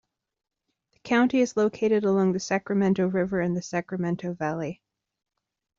[0.93, 4.81] The county is located along the Sacramento River in the Sacramento Valley.